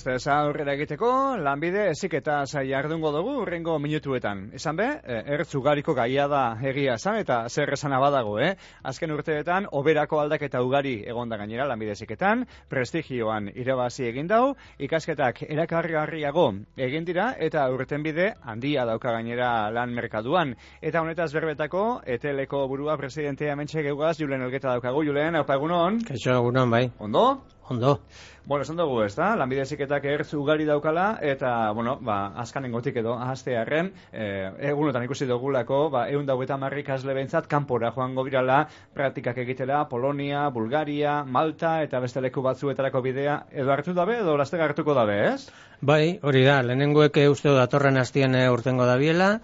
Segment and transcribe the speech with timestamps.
[0.00, 1.08] beste, ez aurrera egiteko,
[1.44, 4.46] lanbide ezik eta zai ardungo dugu urrengo minutuetan.
[4.56, 8.54] Esan be, e, ertz ugariko gaia da egia esan eta zer esan abadago, eh?
[8.82, 16.48] Azken urteetan, oberako aldaketa ugari egonda gainera lanbide eziketan, prestigioan irabazi egin dau, ikasketak erakarriago
[16.76, 20.56] egin dira eta urten bide handia dauka gainera lan merkaduan.
[20.80, 26.04] Eta honetaz berbetako, eteleko burua presidentea mentxe geugaz, Julen Elgeta daukagu, Julen, hau egunon?
[26.08, 26.86] Kaixo, egunon, bai.
[26.98, 27.59] Ondo?
[27.70, 28.00] Ondo.
[28.46, 29.28] Bueno, esan dugu, ez da?
[29.38, 34.24] Lanbide ziketak ertz ugari daukala, eta, bueno, ba, azkanen gotik edo, ahaztearen, e,
[34.72, 38.58] egunotan ikusi dugulako, ba, egun dago eta marrik azle bentzat, kanpora joango birala,
[38.98, 44.66] praktikak egitela, Polonia, Bulgaria, Malta, eta beste leku batzuetarako bidea, edo hartu dabe, edo lastega
[44.66, 45.46] hartuko dabe, ez?
[45.80, 49.36] Bai, hori da, lehenengoek uste datorren hastien urtengo dabiela,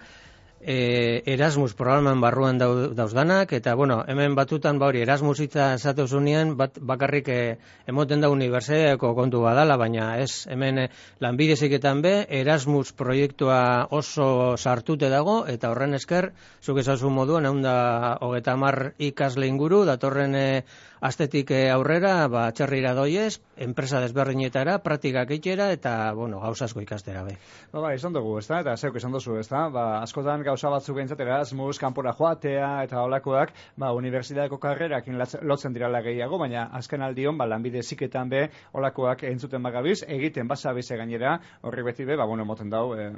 [0.61, 6.05] e, Erasmus programan barruan dauz danak, eta, bueno, hemen batutan, ba hori, Erasmus itza esatu
[6.55, 12.93] bat, bakarrik e, emoten da unibertsitateko kontu badala, baina ez, hemen e, lanbidezeketan be, Erasmus
[12.93, 16.31] proiektua oso sartute dago, eta horren esker,
[16.63, 20.63] zuk esazu moduan, egun da, hogeta mar ikasle inguru, datorren e,
[21.01, 27.37] astetik eh, aurrera, ba, txerrira doiez, enpresa desberdinetara, praktikak itxera, eta, bueno, gauzasko ikastera, be.
[27.73, 30.71] Ba, ba, izan dugu, ez da, eta zeuk izan duzu, ez da, ba, askotan gauza
[30.73, 35.09] batzuk entzat, Erasmus, kanpora joatea, eta olakoak, ba, universitateko karrerak
[35.41, 40.97] lotzen dirala gehiago, baina azken aldion, ba, lanbide ziketan be, olakoak entzuten bagabiz, egiten basabize
[40.97, 43.11] gainera, horri beti be, ba, bueno, moten dau, e,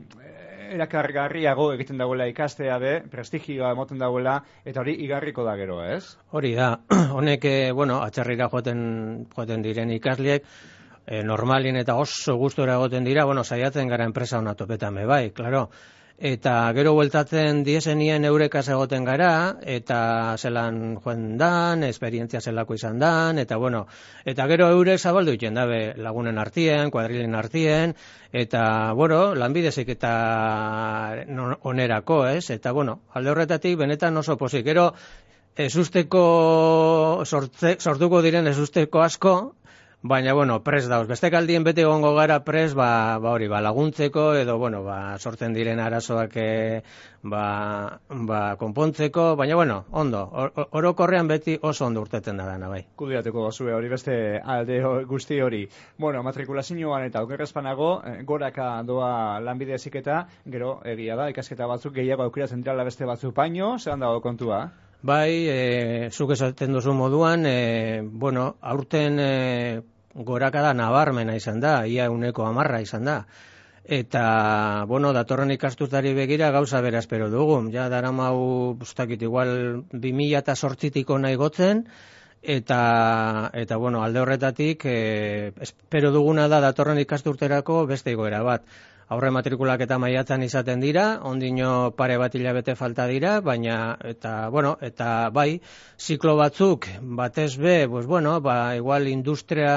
[0.75, 6.15] erakargarriago egiten dagoela ikastea be, prestigioa emoten dagoela, eta hori igarriko da gero, ez?
[6.31, 6.73] Hori da,
[7.19, 8.81] honek, eh, bueno, atxarrira joaten,
[9.35, 10.45] joaten diren ikasliek,
[11.05, 15.69] e, normalin eta oso gustora egoten dira, bueno, saiatzen gara enpresa hona topetan bai, klaro,
[16.19, 23.39] eta gero bueltatzen diesenien eurekaz egoten gara, eta zelan joan dan, esperientzia zelako izan dan,
[23.39, 23.85] eta bueno,
[24.25, 27.95] eta gero eure zabaldu iten dabe lagunen artien, kuadrilen artien,
[28.33, 30.11] eta, bueno, lanbidezik eta
[31.63, 32.49] onerako, ez?
[32.51, 34.91] Eta, bueno, alde horretatik, benetan oso pozik, gero,
[35.55, 39.35] ez usteko, sortuko diren ez usteko asko,
[40.01, 41.09] Baina, bueno, pres dauz.
[41.09, 45.51] Beste kaldien beti gongo gara pres, ba, ba hori, ba, laguntzeko, edo, bueno, ba, sortzen
[45.51, 46.83] diren arazoak, e,
[47.21, 50.23] ba, ba, konpontzeko, baina, bueno, ondo,
[50.71, 52.85] orokorrean beti oso ondo urteten da dana, bai.
[52.95, 55.65] Kudiatuko gozue hori beste alde guzti hori.
[55.97, 62.23] Bueno, matrikulazioan eta okerrezpanago, eh, goraka doa lanbide eziketa, gero, egia da, ikasketa batzuk gehiago
[62.23, 64.69] aukeratzen dira beste batzuk paino, zehan dago kontua?
[65.01, 69.81] Bai, e, zuk esaten duzu moduan, e, bueno, aurten e,
[70.13, 73.21] gorakada nabarmena izan da, ia uneko amarra izan da.
[73.85, 77.61] Eta, bueno, datorren ikastutari begira gauza bera espero dugu.
[77.71, 81.85] Ja, dara mau, ustakit, igual, 2000 eta sortzitiko nahi gotzen,
[82.43, 82.81] eta,
[83.53, 88.67] eta bueno, alde horretatik, e, espero duguna da datorren ikasturterako beste igoera bat
[89.09, 94.75] aurre matrikulak eta maiatzan izaten dira, ondino pare bat hilabete falta dira, baina eta bueno,
[94.85, 95.61] eta bai,
[95.97, 96.85] ziklo batzuk
[97.17, 99.73] batez be, pues bueno, ba igual industria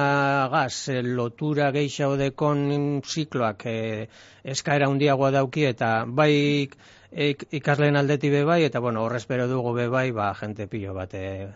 [0.52, 4.08] gas eh, lotura gehiago dekon zikloak eh,
[4.44, 6.68] eskaera handiagoa dauki eta bai
[7.12, 11.48] ikasleen aldeti be bai eta bueno, horrespero dugu be bai, ba gente pillo bate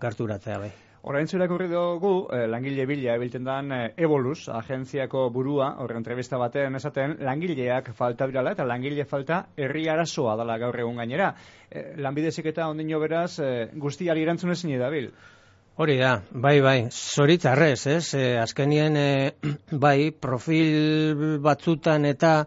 [0.00, 0.83] garturatzea bai.
[1.04, 6.38] Orain zurak urri dugu, eh, langile bila ebilten dan eh, Evolus, agentziako burua, horre entrevista
[6.40, 11.34] batean esaten, langileak falta birala eta langile falta herri arazoa dala gaur egun gainera.
[11.68, 15.10] Eh, lanbidezik eta ondino beraz, eh, guztiari erantzun ezin edabil.
[15.76, 18.14] Hori da, bai, bai, zoritzarrez, ez?
[18.14, 19.32] Eh, azkenien, eh,
[19.84, 22.46] bai, profil batzutan eta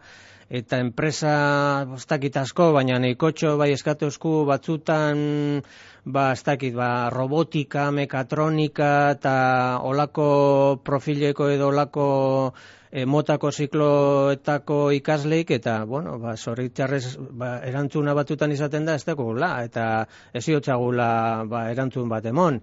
[0.50, 5.62] eta enpresa bostakit asko, baina neikotxo bai eskatuzku batzutan
[6.08, 9.36] ba, ez dakit, ba, robotika, mekatronika eta
[9.84, 12.08] olako profileko edo olako
[12.92, 19.58] e, motako zikloetako ikasleik eta, bueno, ba, zorritxarrez ba, erantzuna batutan izaten da, ez dakugula,
[19.68, 22.62] eta ez ba, erantzun bat emon.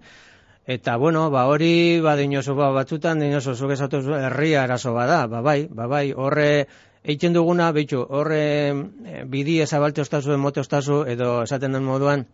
[0.65, 5.41] Eta, bueno, ba, hori, ba, dinosu, ba, batzutan, dinosu, zuk esatu herria eraso bada, ba,
[5.41, 6.65] bai, ba, bai, horre,
[7.05, 8.41] eitzen duguna, bitxu, horre,
[8.71, 12.25] e, bidi ezabalte ostazu, emote ostazu, edo esaten den moduan,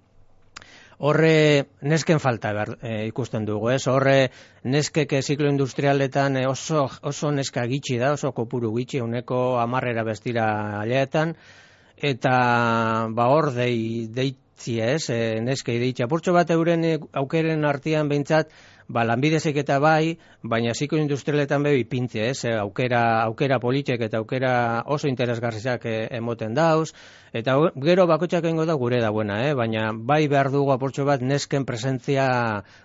[1.02, 3.82] horre nesken falta ber, e, ikusten dugu, ez?
[3.92, 4.16] Horre
[4.64, 10.46] neskeke ziklo industrialetan oso, oso neska gitxi da, oso kopuru gitxi, uneko amarrera bestira
[10.80, 11.36] aleetan,
[11.98, 12.36] eta
[13.18, 16.06] ba hor dei, deitzi ez, e, neskei deitzi.
[16.06, 16.86] Apurtxo bat euren
[17.18, 18.54] aukeren artean behintzat,
[18.92, 24.20] ba, lanbidezek eta bai, baina ziko industrialetan bebi pintze, ez, eh, aukera, aukera politxek eta
[24.20, 24.54] aukera
[24.86, 26.92] oso interesgarriak eh, emoten dauz,
[27.34, 27.56] eta
[27.88, 29.56] gero bakotxak engo da gure da buena, eh?
[29.56, 32.28] baina bai behar dugu aportxo bat nesken presentzia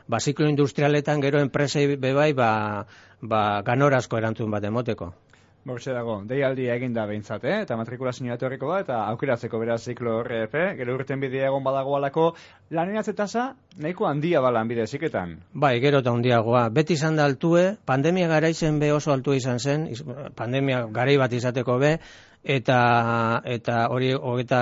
[0.07, 2.51] ba, ziklo industrialetan gero enpresei bebai ba,
[3.21, 5.13] ba, ganorazko erantzun bat emoteko.
[5.67, 7.57] Bortxe dago, deialdi egin da behintzat, eh?
[7.65, 12.27] eta matrikulazioa etorriko da, eta aukeratzeko beraz ziklo epe, gero urten bidea egon badago alako,
[12.71, 13.49] laneratze tasa
[13.83, 15.33] nahiko handia bala hanbide ziketan.
[15.65, 16.69] Bai, gero eta handiagoa.
[16.71, 19.89] Beti izan da altue, pandemia garaizen be oso altua izan zen,
[20.39, 21.97] pandemia garai bat izateko be,
[22.59, 22.79] eta
[23.57, 24.61] eta hori hogeta,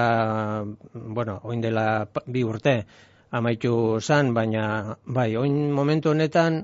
[0.95, 2.79] bueno, oin dela bi urte
[3.31, 6.63] amaitu zan, baina bai, oin momentu honetan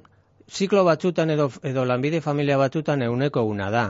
[0.49, 3.85] ziklo batzutan edo, edo lanbide familia batzutan euneko una da.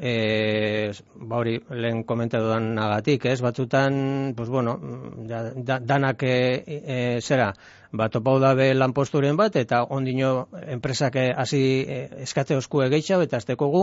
[0.00, 3.40] E, ba hori lehen komentatu nagatik, ez?
[3.42, 4.78] Batzutan, pues bueno,
[5.26, 7.52] da, da, danak e, e, zera,
[7.90, 13.40] ba, topau dabe lanposturen bat, eta ondino enpresak eh, hasi e, eskate oskue gehiago eta
[13.40, 13.82] azteko gu,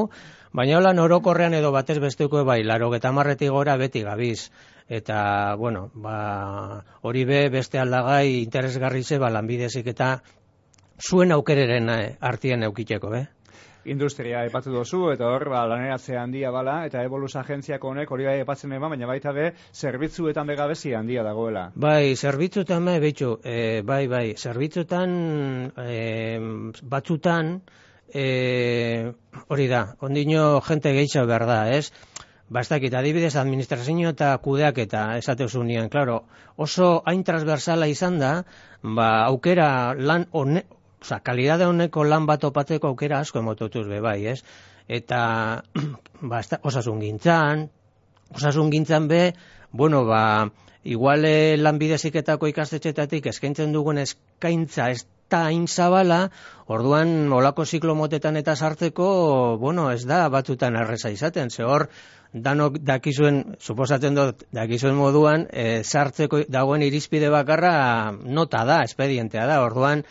[0.54, 4.52] baina holan orokorrean edo batez besteko bai, laro geta marretik gora beti gabiz.
[4.88, 10.20] Eta, bueno, ba, hori be beste aldagai interesgarri ze, ba, lanbidezik eta
[11.02, 13.26] zuen aukereren eh, artien eukiteko, be?
[13.86, 18.40] Industria aipatu dozu, eta hor, ba, laneratze handia bala, eta eboluz agentziako honek hori bai
[18.40, 21.70] aipatzen eba, baina baita be, zerbitzuetan begabezi handia dagoela.
[21.76, 25.16] Bai, zerbitzutan me, betxu, e, bai, bai, zerbitzutan
[25.86, 26.00] e,
[26.82, 27.56] batzutan,
[28.10, 28.26] e,
[29.48, 31.92] hori da, ondino jente gehiago behar da, ez?
[32.46, 36.20] Ba, dakit, adibidez, administrazio eta kudeak eta esateuzu nien, klaro,
[36.62, 38.34] oso hain transversala izan da,
[38.82, 40.28] ba, aukera lan
[41.06, 44.42] oza, kalidade honeko lan bat opatzeko aukera asko emototuz be, bai, ez?
[44.90, 45.22] Eta,
[46.30, 47.68] ba, ez da, osasun gintzan,
[48.34, 49.22] osasun gintzan be,
[49.72, 50.50] bueno, ba,
[50.86, 51.26] igual
[51.62, 56.28] lanbideziketako ikastetxetatik eskaintzen dugun eskaintza ez da hain zabala,
[56.70, 59.08] orduan olako ziklo motetan eta sartzeko,
[59.62, 61.88] bueno, ez da batzutan erreza izaten, ze hor,
[62.34, 69.62] danok dakizuen, suposatzen dut, dakizuen moduan, e, sartzeko dagoen irizpide bakarra nota da, espedientea da,
[69.66, 70.06] orduan,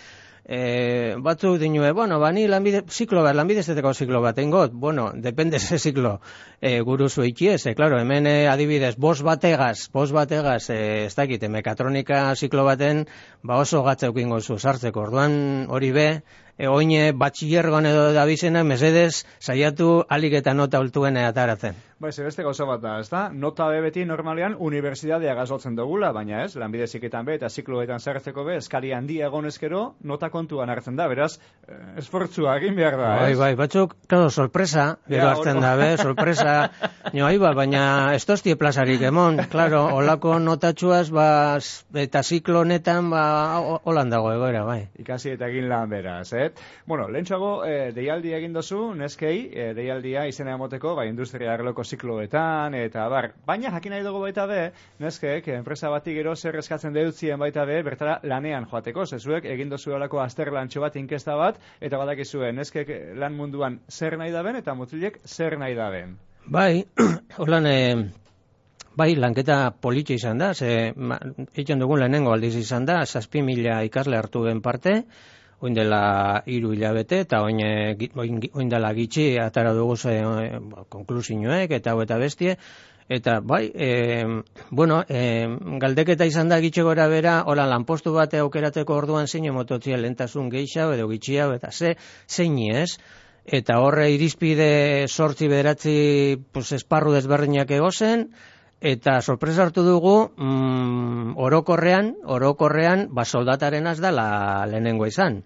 [0.45, 5.79] e, batzuk dinue, bueno, bani lanbide, ziklo bat, lanbidezteteko ziklo bat ingot, bueno, depende ze
[5.79, 6.21] ziklo
[6.61, 12.35] e, guru zuikiez, e, claro, hemen adibidez, bos bategaz, bos bategaz, e, ez dakite, mekatronika
[12.37, 13.07] ziklo baten,
[13.43, 16.09] ba oso gatzeuk ingo zu sartzeko, orduan hori be,
[16.59, 21.75] e, oine batxillergon edo dabizena, mesedez, saiatu alik eta nota ultuen ataratzen.
[22.05, 23.29] Bai, beste gauza bat da, ez da?
[23.33, 28.45] Nota be beti normalean unibertsitatea gazotzen dugula, baina ez, lanbide ziketan be eta zikloetan zertzeko
[28.45, 33.31] be, eskari handia egonezkero, nota kontuan hartzen da, beraz, eh, esfortzua egin behar da, Bai,
[33.33, 33.39] ez?
[33.39, 36.57] bai, batzuk, claro, sorpresa, gero hartzen da, be, sorpresa,
[37.15, 41.29] no, aiba, baina ez toztie plazarik emon, claro, olako notatxuaz, ba,
[42.05, 43.25] eta ziklo honetan, ba,
[43.63, 44.81] ho- holan dago egoera, bai.
[45.01, 46.44] Ikasi eta egin lan beraz, eh?
[46.87, 52.75] Bueno, lehentxoago, eh, deialdi egin dozu, neskei, eh, deialdia izena emoteko, bai, industria arloko zikloetan,
[52.75, 53.33] eta bar.
[53.47, 54.61] Baina, jakin nahi dugu baita be,
[55.01, 59.95] neskek, enpresa bati gero zer eskatzen deutzien baita be, bertara lanean joateko, zezuek, egin dozu
[59.95, 65.21] olako azterlantxo bat, inkesta bat, eta badakizue, neskek lan munduan zer nahi daben, eta mutilek
[65.27, 66.19] zer nahi daben.
[66.47, 66.85] Bai,
[67.41, 67.79] holan, e,
[68.97, 74.19] bai, lanketa politxe izan da, ze, ma, dugun lehenengo aldiz izan da, zazpi mila ikasle
[74.19, 75.03] hartu den parte,
[75.61, 77.61] oin dela hiru hilabete, eta oin,
[78.15, 82.59] oin, dela gitxi atara dugu ze, e, ba, konklusioek eta hau eta bestie,
[83.07, 84.25] Eta bai, e,
[84.71, 85.45] bueno, e,
[85.81, 90.95] galdeketa izan da gitxe gora bera, hola lanpostu bate aukeratzeko orduan zein mototzia lentasun gehiago
[90.95, 91.97] edo gitxiago eta ze,
[92.27, 92.97] zein ez,
[93.45, 95.97] eta horre irizpide sortzi bederatzi
[96.53, 98.31] pues, esparru desberdinak egozen,
[98.81, 105.43] eta sorpresa hartu dugu, mm, orokorrean, orokorrean, ba, soldataren dala lehenengo izan.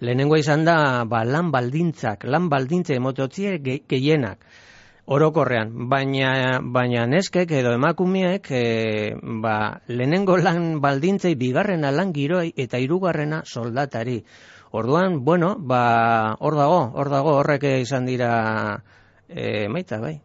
[0.00, 4.44] Lehenengo izan da, ba, lan baldintzak, lan baldintze emototzie ge, gehienak
[5.06, 8.64] orokorrean, baina, baina neskek edo emakumeek e,
[9.42, 14.22] ba, lehenengo lan baldintzei bigarrena lan giroi eta hirugarrena soldatari.
[14.74, 18.30] Orduan, bueno, ba, hor dago, hor dago, horrek izan dira
[19.28, 20.16] e, maita, bai.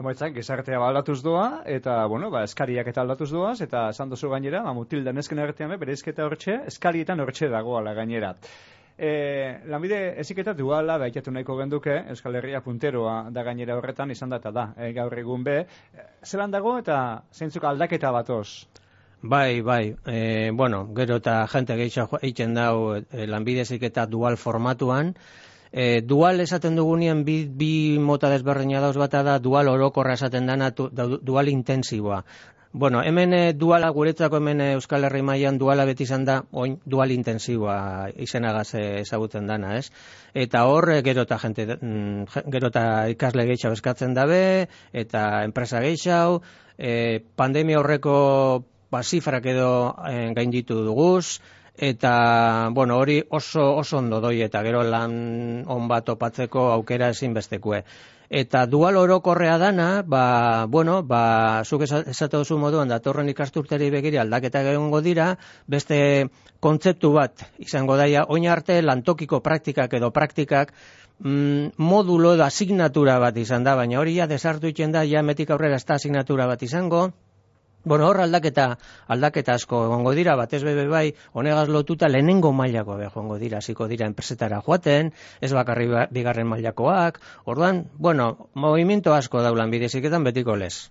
[0.00, 4.62] Emaitzak, gizartea aldatuz doa, eta, bueno, ba, eskariak eta aldatuz doaz, eta esan duzu gainera,
[4.64, 8.30] ba, mutilda nesken artean, be, bereizketa hortxe, eskarietan hortxe dagoala gainera.
[8.96, 9.10] E,
[9.72, 14.54] lanbide eziketa duala baitatu nahiko genduke, Euskal Herria punteroa da gainera horretan izan da eta
[14.56, 15.58] da, e, gaur egun be.
[16.24, 16.96] Zelan dago eta
[17.36, 18.48] zeintzuk aldaketa batoz?
[19.20, 25.12] Bai, bai, e, bueno, gero eta jente gehiago egiten dau e, lanbidezik eta dual formatuan.
[25.72, 30.70] E, dual esaten dugunien bi, bi mota desberdina dauz bata da dual orokorra esaten dana
[30.70, 30.88] du,
[31.22, 32.24] dual intensiboa.
[32.72, 36.76] Bueno, hemen e, duala guretzako hemen e, Euskal Herri mailan duala beti izan da oin
[36.86, 39.90] dual intensiboa izenagaz e, ezagutzen dana, ez?
[40.34, 44.42] Eta hor e, gero eta jente mm, gero eta ikasle gehiago eskatzen dabe
[44.92, 46.42] eta enpresa gehiago,
[46.78, 48.18] e, pandemia horreko
[48.90, 49.70] ba, zifrak edo
[50.10, 51.40] eh, gainditu duguz,
[51.76, 57.84] eta bueno, hori oso oso ondo doi eta gero lan on bat topatzeko aukera ezinbestekue.
[58.30, 64.62] Eta dual orokorrea dana, ba, bueno, ba, zuk esate duzu moduan, datorren ikasturteri begiri aldaketa
[64.70, 65.32] egongo dira,
[65.66, 66.28] beste
[66.62, 70.70] kontzeptu bat izango daia, oin arte lantokiko praktikak edo praktikak
[71.18, 75.76] mm, modulo edo asignatura bat izan da, baina hori ja desartu da, ja metik aurrera
[75.76, 77.10] ez da asignatura bat izango,
[77.82, 78.66] Bueno, hor aldaketa,
[79.08, 84.06] aldaketa asko egongo dira, batez bebe bai, honegaz lotuta lehenengo mailako egongo dira, hasiko dira
[84.10, 90.90] enpresetara joaten, ez bakarri ba, bigarren mailakoak, orduan, bueno, movimiento asko daulan bideziketan betiko lez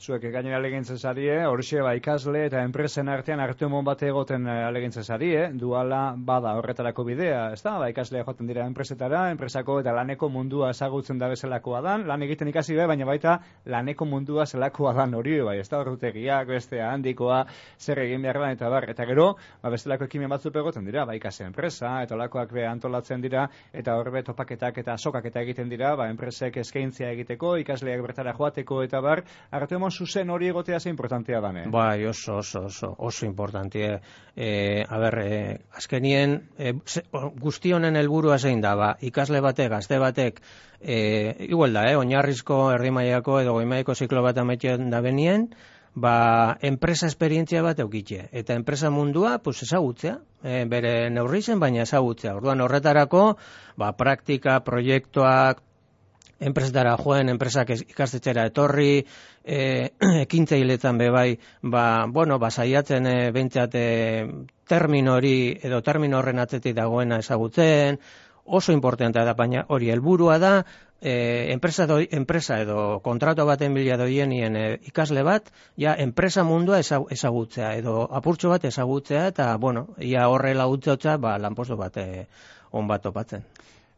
[0.00, 4.54] zuek gainera alegintzen zarie, horixe ba ikasle eta enpresen artean hartu emon bat egoten eh,
[4.64, 9.92] alegintzen zarie, duala bada horretarako bidea, ez da, ba ikaslea joaten dira enpresetara, enpresako eta
[9.92, 13.34] laneko mundua ezagutzen da bezalakoa dan, lan egiten ikasi bai, baina baita
[13.68, 17.42] laneko mundua zelakoa dan hori, bai, ez da, horretegiak, beste handikoa,
[17.76, 21.44] zer egin behar eta bar, eta gero, ba bestelako ekimen batzuk egoten dira, ba ikase
[21.44, 26.08] enpresa, eta lakoak be antolatzen dira, eta horbe topaketak eta sokak eta egiten dira, ba
[26.08, 29.26] enpresek eskaintzia egiteko, ikasleak bertara joateko, eta bar,
[29.90, 34.00] hartu zuzen hori egotea ze importantea da, Bai, oso, oso, oso, oso importantea.
[34.36, 36.74] E, a ber, e, azkenien, e,
[37.40, 40.40] guztionen helburua zein da, ba, ikasle batek, gazte batek,
[40.80, 45.50] e, igual da, eh, oinarrizko erdimaiako edo goimaiko ziklo bat ametxean da benien,
[45.94, 48.28] ba, enpresa esperientzia bat eukitxe.
[48.32, 52.36] Eta enpresa mundua, pues, ezagutzea, e, bere neurri zen, baina ezagutzea.
[52.36, 53.36] Orduan horretarako,
[53.76, 55.62] ba, praktika, proiektuak,
[56.40, 59.04] enpresetara joen, enpresak ikastetxera etorri,
[59.44, 59.60] e,
[60.24, 61.28] ekintzailetan be bai,
[61.62, 63.86] ba, bueno, ba, saiatzen e, bentsat e,
[64.68, 68.00] termino hori edo termino horren atzetik dagoena ezagutzen,
[68.44, 70.54] oso importantea da, baina hori helburua da,
[71.00, 76.80] e, enpresa, doi, enpresa edo kontrato baten bila doienien e, ikasle bat, ja enpresa mundua
[76.80, 82.26] ezagutzea, edo apurtxo bat ezagutzea, eta, bueno, ia horrela utzeotza, ba, lanposto bat e,
[82.72, 83.44] on bat topatzen.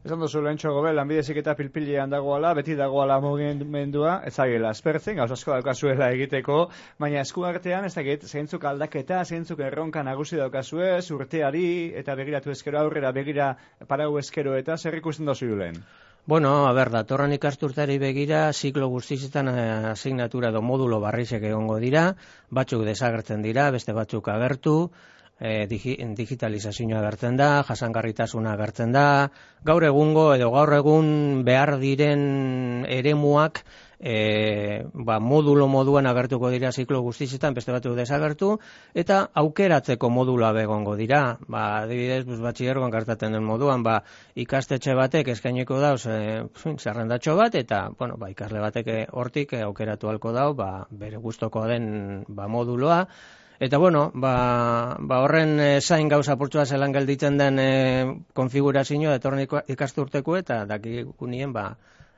[0.03, 5.15] Esan duzu lehen txogo be, lanbidezik eta pilpilean dagoala, beti dagoala mugimendua, ez agela aspertzen,
[5.15, 6.57] gauz asko daukazuela egiteko,
[6.99, 11.69] baina esku artean, ez dakit, zeintzuk aldaketa, zeintzuk erronka nagusi daukazue, urteari,
[12.01, 13.53] eta begiratu eskero aurrera, begira
[13.87, 15.79] parau eskero eta zer ikusten dozu julen?
[16.27, 22.09] Bueno, a ber, datorren ikasturtari begira, ziklo guztizetan eh, asignatura do modulo barrizek egongo dira,
[22.51, 24.77] batzuk desagertzen dira, beste batzuk agertu,
[25.39, 29.07] e, digi, digitalizazioa agertzen da, jasangarritasuna agertzen da,
[29.65, 31.07] gaur egungo edo gaur egun
[31.47, 33.63] behar diren eremuak
[34.03, 38.57] e, ba, modulo moduan agertuko dira ziklo guztizetan, beste batu desagertu,
[38.93, 41.37] eta aukeratzeko modula begongo dira.
[41.47, 44.01] Ba, adibidez, bus, batxiergoan gertatzen den moduan, ba,
[44.35, 46.17] ikastetxe batek eskaineko dauz e,
[46.75, 51.87] zerrendatxo bat, eta bueno, ba, ikasle batek hortik aukeratu halko dau, ba, bere gustoko den
[52.27, 53.05] ba, moduloa,
[53.63, 57.67] Eta bueno, ba, ba horren e, zain gauza purtsua zelan gelditzen den e,
[58.35, 61.63] konfigurazioa etorren ikasturteko eta daki gunien ba,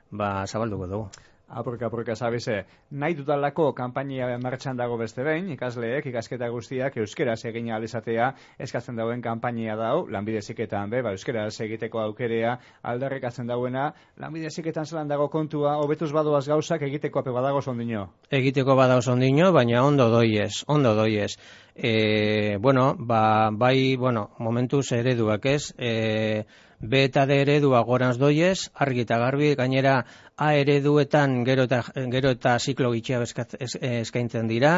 [0.09, 1.03] ba zabalduko dugu.
[1.47, 2.63] Apurka, apurka, zabize.
[2.89, 9.21] Nahi dudalako kampainia martxan dago beste behin, ikasleek, ikasketa guztiak euskeraz egin alizatea eskatzen dauen
[9.21, 15.29] kampainia dau, lanbide ziketan, be, ba, euskeraz egiteko aukerea aldarrekatzen dauena, lanbide ziketan zelan dago
[15.29, 18.07] kontua, hobetuz badoaz gauzak egiteko ape badago zondino.
[18.31, 21.35] Egiteko badago zondino, baina ondo doiez, ondo doiez.
[21.75, 26.45] E, bueno, ba, bai, bueno, momentuz ereduak ez, e,
[26.89, 30.03] B eta D eredua goranz doiez, argi eta garbi, gainera
[30.37, 34.73] A ereduetan gero eta, gero eta ziklo gitxea eskaintzen dira,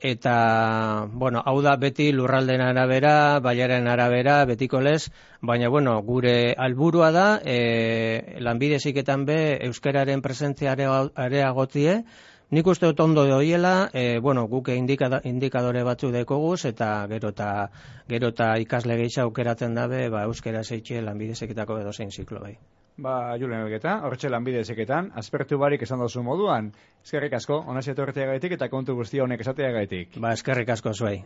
[0.00, 7.10] eta, bueno, hau da beti lurralden arabera, baiaren arabera, betiko lez, baina, bueno, gure alburua
[7.12, 12.02] da, e, lanbideziketan be, euskararen presentzia areagotie,
[12.50, 17.70] Nik uste dut ondo doiela, e, bueno, guke indikadore batzu dekoguz, eta gero eta
[18.10, 22.56] gero eta ikasle gehiago aukeratzen dabe, ba, euskera zeitxe lanbidezeketako edo zein ziklo bai.
[22.98, 26.72] Ba, Julen Elgeta, horretxe lanbidezeketan, aspertu barik esan dozu moduan,
[27.04, 30.18] eskerrik asko, onazetu horretea gaitik eta kontu guztia honek esatea gaitik.
[30.18, 31.22] Ba, eskerrik asko zuei.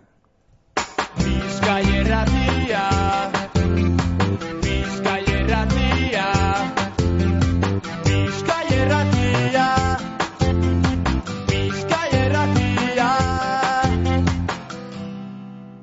[1.24, 1.82] Bizkai